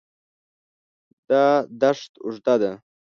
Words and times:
دا 1.29 1.45
دښت 1.81 2.11
اوږده 2.23 2.55
ده. 2.61 2.71